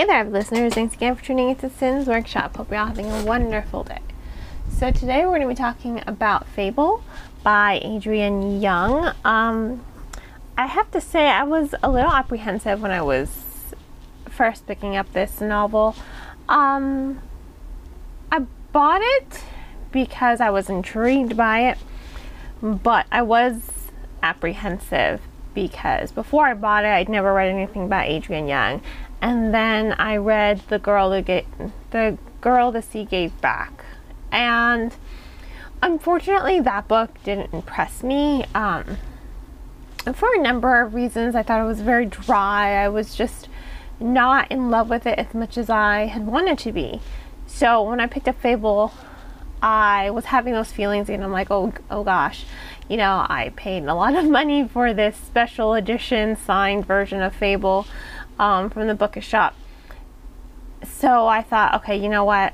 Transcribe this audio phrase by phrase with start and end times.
[0.00, 0.72] Hey there, listeners.
[0.72, 2.56] Thanks again for tuning into Sin's Workshop.
[2.56, 3.98] Hope you're all having a wonderful day.
[4.70, 7.04] So, today we're going to be talking about Fable
[7.42, 9.12] by Adrienne Young.
[9.26, 9.84] Um,
[10.56, 13.74] I have to say, I was a little apprehensive when I was
[14.26, 15.94] first picking up this novel.
[16.48, 17.20] Um,
[18.32, 19.44] I bought it
[19.92, 21.78] because I was intrigued by it,
[22.62, 23.90] but I was
[24.22, 25.20] apprehensive
[25.54, 28.82] because before I bought it, I'd never read anything about Adrienne Young,
[29.20, 31.46] and then I read the girl that get
[31.90, 33.84] the girl the sea gave back,
[34.30, 34.94] and
[35.82, 38.44] unfortunately, that book didn't impress me.
[38.54, 38.98] Um,
[40.14, 42.82] for a number of reasons, I thought it was very dry.
[42.82, 43.48] I was just
[43.98, 47.00] not in love with it as much as I had wanted to be.
[47.46, 48.92] So when I picked up Fable,
[49.62, 52.44] I was having those feelings, and I'm like, oh, oh gosh,
[52.88, 57.34] you know, I paid a lot of money for this special edition signed version of
[57.34, 57.86] Fable
[58.38, 59.54] um, from the Bookish Shop.
[60.82, 62.52] So I thought, okay, you know what?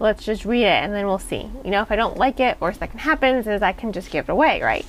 [0.00, 1.48] Let's just read it and then we'll see.
[1.64, 4.10] You know, if I don't like it, worst that can happen is I can just
[4.10, 4.84] give it away, right?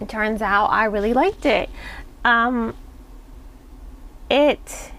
[0.00, 1.70] It turns out I really liked it.
[2.24, 2.76] Um,
[4.30, 4.92] it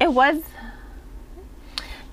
[0.00, 0.42] it was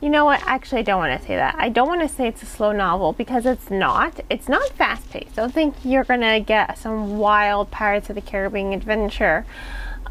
[0.03, 0.41] you know what?
[0.45, 1.55] Actually, I don't want to say that.
[1.57, 4.19] I don't want to say it's a slow novel because it's not.
[4.29, 5.35] It's not fast paced.
[5.35, 9.45] Don't think you're going to get some wild Pirates of the Caribbean adventure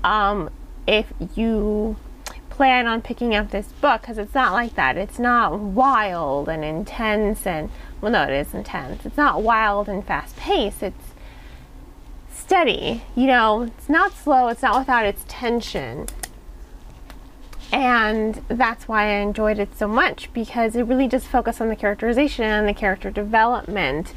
[0.03, 0.49] um,
[0.87, 1.97] if you
[2.49, 4.97] plan on picking up this book because it's not like that.
[4.97, 7.69] It's not wild and intense and,
[8.01, 9.05] well, no, it is intense.
[9.05, 10.83] It's not wild and fast paced.
[10.83, 11.13] It's
[12.31, 13.03] steady.
[13.15, 16.07] You know, it's not slow, it's not without its tension.
[17.73, 21.77] And that's why I enjoyed it so much because it really just focused on the
[21.77, 24.13] characterization and the character development.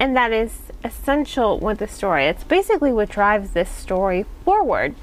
[0.00, 2.26] And that is essential with the story.
[2.26, 4.96] It's basically what drives this story forward.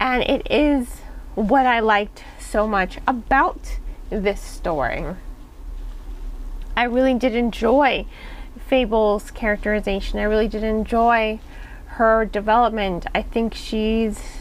[0.00, 1.02] And it is
[1.34, 3.78] what I liked so much about
[4.08, 5.04] this story.
[6.74, 8.06] I really did enjoy
[8.66, 10.18] Fable's characterization.
[10.18, 11.38] I really did enjoy
[11.86, 13.06] her development.
[13.14, 14.37] I think she's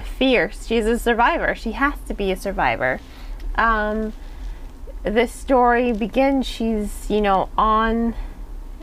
[0.00, 0.66] fierce.
[0.66, 1.54] She's a survivor.
[1.54, 3.00] She has to be a survivor.
[3.54, 4.12] Um,
[5.02, 8.14] this story begins, she's, you know, on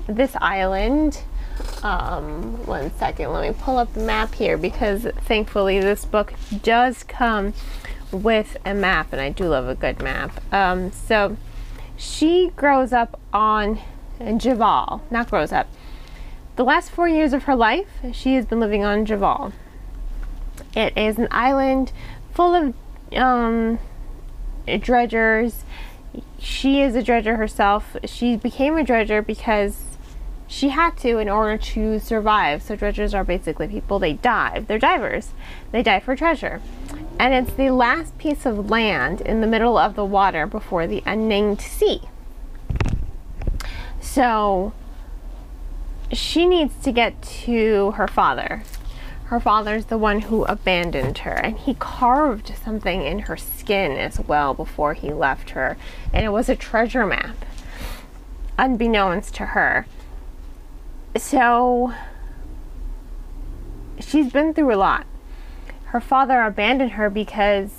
[0.07, 1.21] this island.
[1.83, 6.33] Um, one second, let me pull up the map here because thankfully this book
[6.63, 7.53] does come
[8.11, 10.41] with a map, and I do love a good map.
[10.53, 11.37] Um, so
[11.97, 13.79] she grows up on
[14.19, 15.67] Jeval, not grows up.
[16.55, 19.51] The last four years of her life, she has been living on Jeval.
[20.75, 21.91] It is an island
[22.34, 22.74] full of
[23.16, 23.80] um,
[24.68, 25.63] dredgers.
[26.38, 27.96] She is a dredger herself.
[28.06, 29.97] She became a dredger because
[30.47, 32.62] she had to in order to survive.
[32.62, 34.68] So dredgers are basically people they dive.
[34.68, 35.30] They're divers.
[35.72, 36.62] They dive for treasure.
[37.18, 41.02] And it's the last piece of land in the middle of the water before the
[41.06, 42.02] unnamed sea.
[44.02, 44.74] So
[46.12, 48.63] she needs to get to her father
[49.25, 54.19] her father's the one who abandoned her and he carved something in her skin as
[54.19, 55.78] well before he left her
[56.13, 57.36] and it was a treasure map
[58.58, 59.86] unbeknownst to her.
[61.18, 61.94] So
[64.00, 65.06] she's been through a lot.
[65.86, 67.72] Her father abandoned her because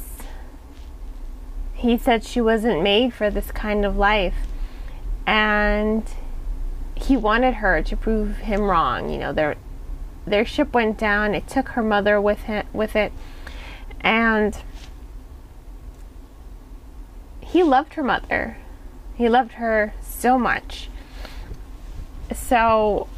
[1.74, 4.34] he said she wasn't made for this kind of life
[5.26, 6.08] and
[6.94, 9.10] he wanted her to prove him wrong.
[9.10, 9.56] You know there
[10.26, 11.34] their ship went down.
[11.34, 13.12] It took her mother with it, with it,
[14.00, 14.58] and
[17.40, 18.58] he loved her mother.
[19.14, 20.90] He loved her so much.
[22.34, 23.08] So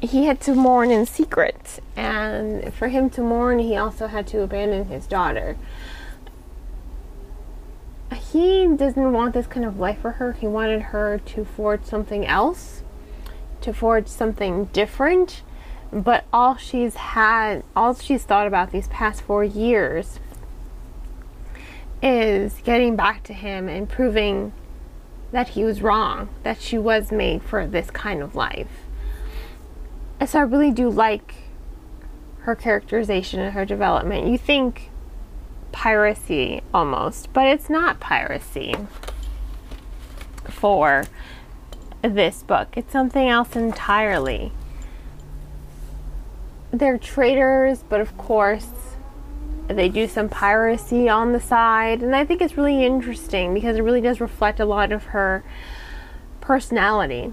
[0.00, 4.42] he had to mourn in secret, and for him to mourn, he also had to
[4.42, 5.56] abandon his daughter.
[8.32, 10.32] He doesn't want this kind of life for her.
[10.32, 12.82] He wanted her to forge something else
[13.62, 15.42] to forge something different,
[15.92, 20.20] but all she's had, all she's thought about these past four years
[22.02, 24.52] is getting back to him and proving
[25.32, 28.84] that he was wrong, that she was made for this kind of life.
[30.18, 31.34] And so I really do like
[32.40, 34.28] her characterization and her development.
[34.28, 34.90] You think
[35.72, 38.74] piracy almost, but it's not piracy
[40.44, 41.04] for
[42.02, 42.68] this book.
[42.76, 44.52] It's something else entirely.
[46.70, 48.68] They're traders, but of course,
[49.68, 52.02] they do some piracy on the side.
[52.02, 55.44] And I think it's really interesting because it really does reflect a lot of her
[56.40, 57.32] personality.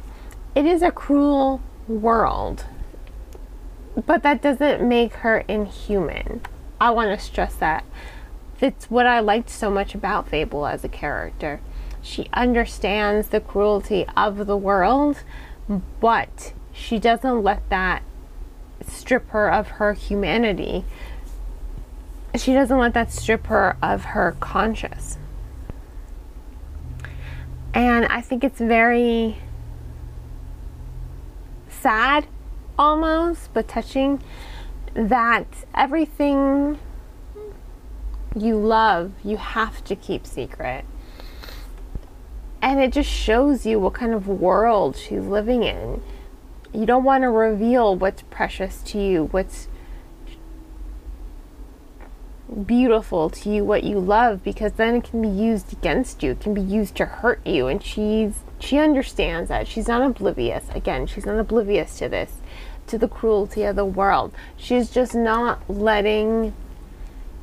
[0.55, 2.65] It is a cruel world,
[4.05, 6.41] but that doesn't make her inhuman.
[6.79, 7.85] I want to stress that.
[8.59, 11.59] It's what I liked so much about Fable as a character.
[12.07, 15.23] She understands the cruelty of the world,
[15.99, 18.01] but she doesn't let that
[18.87, 20.85] strip her of her humanity.
[22.33, 25.17] She doesn't let that strip her of her conscience.
[27.73, 29.39] And I think it's very
[31.67, 32.25] sad
[32.79, 34.23] almost, but touching
[34.93, 35.45] that
[35.75, 36.79] everything
[38.33, 40.85] you love, you have to keep secret.
[42.61, 46.01] And it just shows you what kind of world she's living in.
[46.73, 49.67] You don't want to reveal what's precious to you, what's
[52.65, 56.31] beautiful to you, what you love, because then it can be used against you.
[56.31, 57.67] It can be used to hurt you.
[57.67, 59.67] And she's she understands that.
[59.67, 60.65] She's not oblivious.
[60.73, 62.33] Again, she's not oblivious to this,
[62.87, 64.33] to the cruelty of the world.
[64.55, 66.53] She's just not letting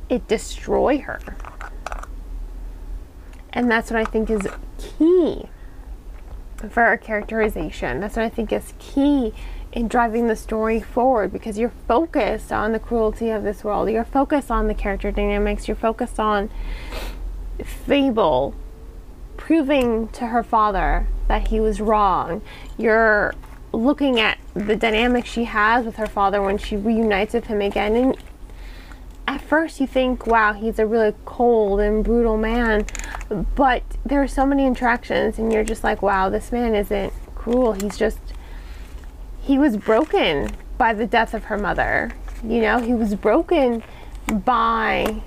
[0.09, 1.19] it destroy her.
[3.53, 5.49] And that's what I think is key
[6.69, 7.99] for our characterization.
[7.99, 9.33] That's what I think is key
[9.71, 13.89] in driving the story forward because you're focused on the cruelty of this world.
[13.89, 15.67] You're focused on the character dynamics.
[15.67, 16.49] You're focused on
[17.63, 18.53] Fable
[19.37, 22.41] proving to her father that he was wrong.
[22.77, 23.33] You're
[23.71, 27.95] looking at the dynamic she has with her father when she reunites with him again
[27.95, 28.17] and
[29.27, 32.85] at first you think, wow, he's a really cold and brutal man,
[33.55, 37.73] but there are so many interactions, and you're just like, wow, this man isn't cruel.
[37.73, 38.19] He's just,
[39.41, 42.11] he was broken by the death of her mother.
[42.43, 43.81] You know, he was broken
[44.29, 45.23] by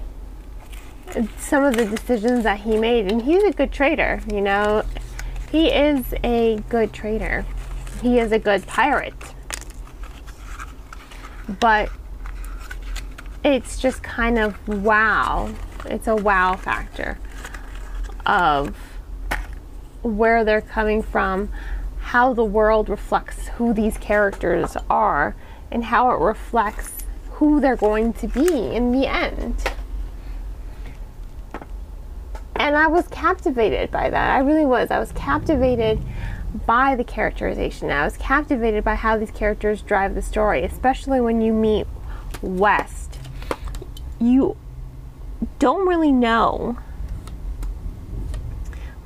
[1.38, 4.84] some of the decisions that he made, and he's a good trader, you know.
[5.50, 7.44] He is a good trader,
[8.00, 9.14] he is a good pirate.
[11.58, 11.90] But
[13.42, 15.52] it's just kind of wow.
[15.86, 17.19] It's a wow factor
[18.28, 18.76] of
[20.02, 21.50] where they're coming from,
[21.98, 25.34] how the world reflects who these characters are,
[25.72, 29.72] and how it reflects who they're going to be in the end.
[32.54, 34.36] And I was captivated by that.
[34.36, 34.92] I really was.
[34.92, 36.00] I was captivated
[36.66, 37.90] by the characterization.
[37.90, 41.86] I was captivated by how these characters drive the story, especially when you meet
[42.40, 43.19] West
[44.20, 44.56] you
[45.58, 46.78] don't really know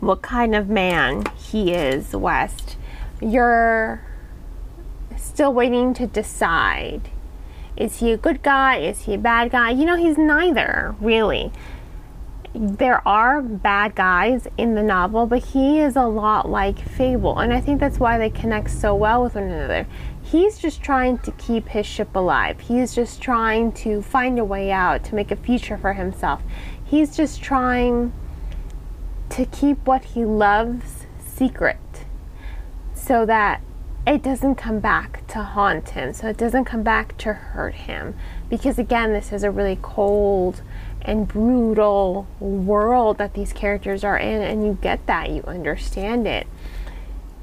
[0.03, 2.77] what kind of man he is, West.
[3.21, 4.03] You're
[5.17, 7.11] still waiting to decide.
[7.77, 8.79] Is he a good guy?
[8.79, 9.71] Is he a bad guy?
[9.71, 11.53] You know, he's neither, really.
[12.55, 17.53] There are bad guys in the novel, but he is a lot like Fable, and
[17.53, 19.87] I think that's why they connect so well with one another
[20.33, 22.59] he's just trying to keep his ship alive.
[22.59, 26.43] He's just trying to find a way out, to make a future for himself.
[26.83, 28.13] He's just trying
[29.33, 31.79] to keep what he loves secret
[32.95, 33.61] so that
[34.07, 38.15] it doesn't come back to haunt him, so it doesn't come back to hurt him.
[38.49, 40.63] Because again, this is a really cold
[41.01, 46.47] and brutal world that these characters are in, and you get that, you understand it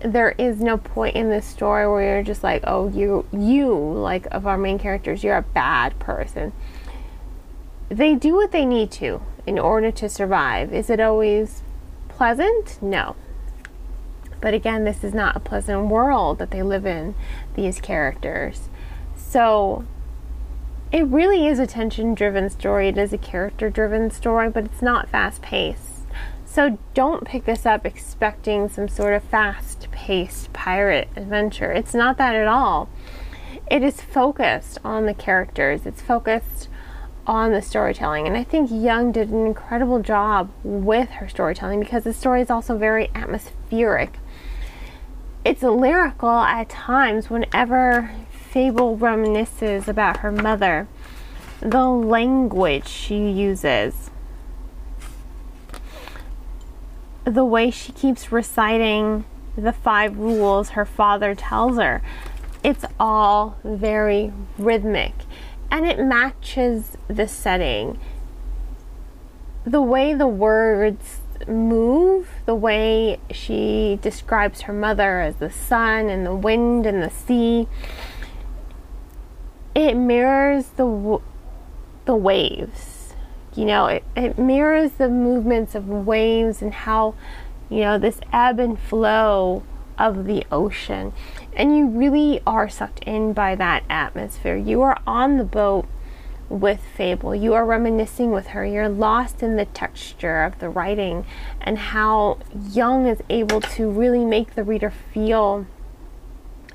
[0.02, 4.26] there is no point in this story where you're just like, oh, you, you, like,
[4.32, 6.54] of our main characters, you're a bad person.
[7.90, 10.74] They do what they need to in order to survive.
[10.74, 11.64] Is it always
[12.20, 12.78] pleasant?
[12.84, 13.16] No.
[14.42, 17.16] But again, this is not a pleasant world that they live in,
[17.56, 18.68] these characters.
[19.16, 19.86] So
[20.92, 22.90] it really is a tension driven story.
[22.90, 26.02] It is a character driven story, but it's not fast paced.
[26.46, 31.72] So don't pick this up expecting some sort of fast paced pirate adventure.
[31.72, 32.90] It's not that at all.
[33.72, 36.68] It is focused on the characters, it's focused
[37.30, 38.26] on the storytelling.
[38.26, 42.50] And I think Young did an incredible job with her storytelling because the story is
[42.50, 44.18] also very atmospheric.
[45.46, 50.88] It's lyrical at times whenever Fable reminisces about her mother.
[51.60, 54.10] The language she uses
[57.26, 59.24] the way she keeps reciting
[59.56, 62.02] the five rules her father tells her.
[62.64, 65.14] It's all very rhythmic
[65.72, 68.00] and it matches the setting.
[69.66, 76.26] The way the words move, the way she describes her mother as the sun and
[76.26, 77.68] the wind and the sea,
[79.76, 81.22] it mirrors the
[82.06, 83.00] the waves
[83.60, 87.16] you know, it, it mirrors the movements of waves and how,
[87.70, 89.64] you know, this ebb and flow
[89.98, 91.12] of the ocean.
[91.60, 94.56] And you really are sucked in by that atmosphere.
[94.56, 95.88] You are on the boat
[96.48, 97.36] with Fable.
[97.36, 98.66] You are reminiscing with her.
[98.66, 101.26] You're lost in the texture of the writing
[101.60, 102.38] and how
[102.72, 105.68] Young is able to really make the reader feel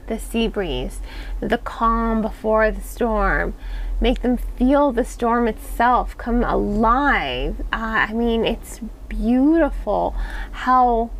[0.06, 1.00] the sea breeze,
[1.40, 3.54] the calm before the storm,
[4.02, 7.60] make them feel the storm itself come alive.
[7.72, 10.14] Uh, I mean, it's beautiful
[10.52, 11.10] how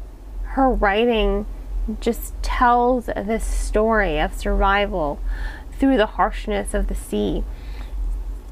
[0.42, 1.46] her writing
[2.00, 5.18] just tells this story of survival
[5.78, 7.44] through the harshness of the sea.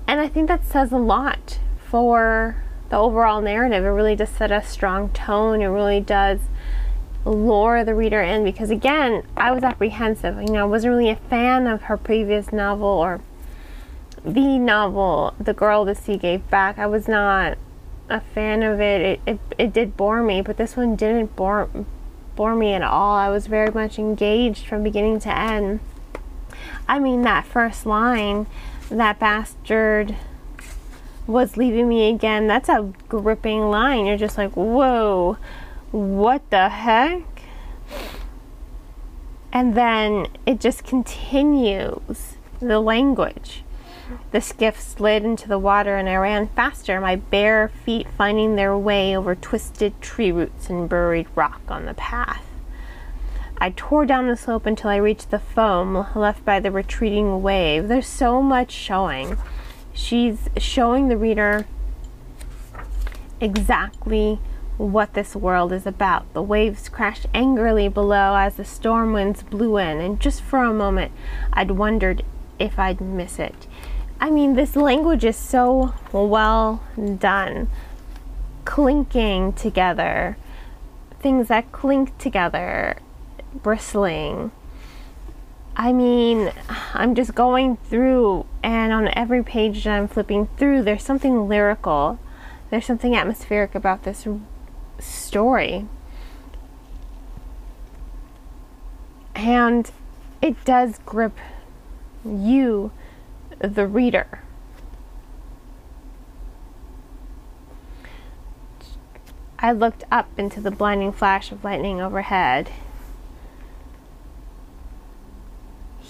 [0.07, 1.59] And I think that says a lot
[1.89, 3.85] for the overall narrative.
[3.85, 5.63] It really does set a strong tone.
[5.63, 6.41] It really does
[7.25, 10.37] lure the reader in because, again, I was apprehensive.
[10.41, 13.21] You know, I wasn't really a fan of her previous novel or
[14.25, 16.79] the novel, The Girl the Sea Gave Back.
[16.79, 17.59] I was not
[18.09, 19.01] a fan of it.
[19.01, 21.69] It, it, it did bore me, but this one didn't bore,
[22.37, 23.15] bore me at all.
[23.15, 25.81] I was very much engaged from beginning to end.
[26.89, 28.47] I mean, that first line
[28.91, 30.17] that bastard
[31.27, 32.47] was leaving me again.
[32.47, 34.07] That's a gripping line.
[34.07, 35.39] You're just like, whoa,
[35.91, 37.23] what the heck?
[39.53, 43.65] And then it just continues the language.
[44.31, 48.77] The skiff slid into the water and I ran faster, my bare feet finding their
[48.77, 52.45] way over twisted tree roots and buried rock on the path.
[53.59, 57.89] I tore down the slope until I reached the foam left by the retreating wave.
[57.89, 59.37] There's so much showing.
[59.93, 61.67] She's showing the reader
[63.41, 64.41] exactly
[64.79, 66.33] what this world is about.
[66.33, 70.73] The waves crashed angrily below as the storm winds blew in, and just for a
[70.73, 71.13] moment
[71.53, 72.25] I'd wondered
[72.59, 73.67] if I'd miss it.
[74.23, 76.81] I mean, this language is so well
[77.19, 77.67] done.
[78.65, 80.37] Clinking together,
[81.19, 82.99] things that clink together,
[83.53, 84.53] bristling.
[85.75, 86.53] I mean,
[86.95, 92.21] I'm just going through, and on every page that I'm flipping through, there's something lyrical.
[92.71, 94.25] There's something atmospheric about this
[95.01, 95.89] story.
[99.35, 99.91] And
[100.41, 101.37] it does grip
[102.25, 102.93] you,
[103.63, 104.41] the reader.
[109.59, 112.71] I looked up into the blinding flash of lightning overhead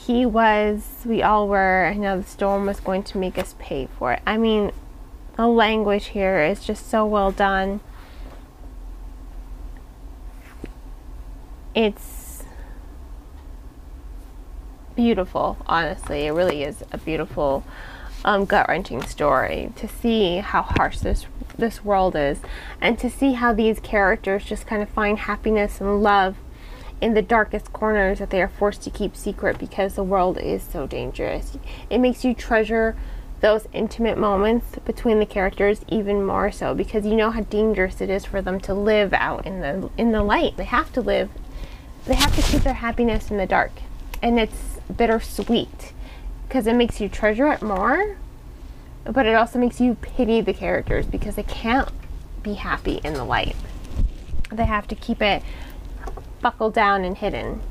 [0.06, 3.88] he was, we all were, I know the storm was going to make us pay
[3.98, 4.22] for it.
[4.26, 4.72] I mean,
[5.36, 7.80] the language here is just so well done.
[11.74, 12.21] It's
[14.94, 16.26] beautiful, honestly.
[16.26, 17.64] It really is a beautiful,
[18.24, 21.26] um, gut wrenching story to see how harsh this
[21.58, 22.38] this world is,
[22.80, 26.36] and to see how these characters just kind of find happiness and love
[27.00, 30.62] in the darkest corners that they are forced to keep secret because the world is
[30.62, 31.58] so dangerous.
[31.90, 32.96] It makes you treasure
[33.40, 38.08] those intimate moments between the characters even more so because you know how dangerous it
[38.08, 40.56] is for them to live out in the in the light.
[40.56, 41.28] They have to live
[42.06, 43.72] they have to keep their happiness in the dark.
[44.22, 45.92] And it's bittersweet
[46.46, 48.16] because it makes you treasure it more,
[49.04, 51.88] but it also makes you pity the characters because they can't
[52.42, 53.56] be happy in the light.
[54.50, 55.42] They have to keep it
[56.40, 57.62] buckled down and hidden.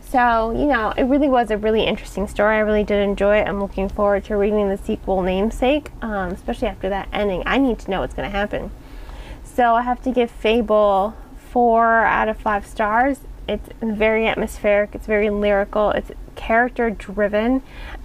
[0.00, 2.56] So, you know, it really was a really interesting story.
[2.56, 3.48] I really did enjoy it.
[3.48, 7.42] I'm looking forward to reading the sequel, Namesake, um, especially after that ending.
[7.46, 8.70] I need to know what's going to happen.
[9.42, 13.20] So, I have to give Fable four out of five stars.
[13.48, 17.62] It's very atmospheric, it's very lyrical, it's character driven,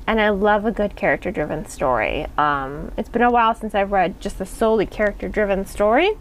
[0.08, 2.28] and I love a good character driven story.
[2.38, 6.12] Um, it's been a while since I've read just a solely character driven story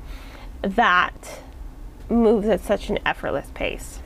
[0.63, 1.41] that
[2.09, 4.01] moves at such an effortless pace.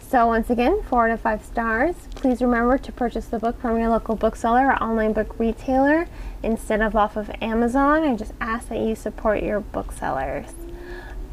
[0.00, 1.96] So once again, four of five stars.
[2.14, 6.06] Please remember to purchase the book from your local bookseller or online book retailer
[6.42, 8.04] instead of off of Amazon.
[8.04, 10.52] I just ask that you support your booksellers.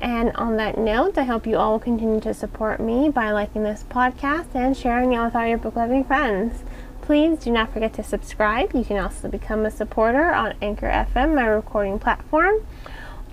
[0.02, 3.64] And on that note, I hope you all will continue to support me by liking
[3.64, 6.64] this podcast and sharing it with all your book loving friends.
[7.02, 8.74] Please do not forget to subscribe.
[8.74, 12.66] You can also become a supporter on Anchor FM, my recording platform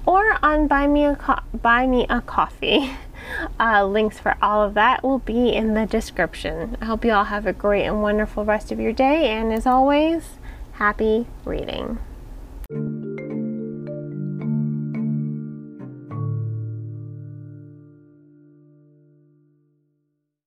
[0.09, 2.93] or on Buy Me a, Co- Buy Me a Coffee.
[3.61, 6.79] Uh, links for all of that will be in the description.
[6.81, 9.67] I hope you all have a great and wonderful rest of your day, and as
[9.67, 10.39] always,
[10.73, 11.99] happy reading.